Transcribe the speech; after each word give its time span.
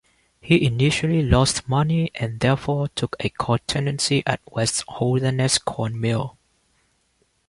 He 0.41 0.65
initially 0.65 1.21
lost 1.21 1.69
money 1.69 2.09
and 2.15 2.39
therefore 2.39 2.87
took 2.87 3.15
a 3.19 3.29
co-tenancy 3.29 4.23
at 4.25 4.41
West's 4.51 4.83
Holderness 4.87 5.59
Corn 5.59 6.01
Mill. 6.01 6.39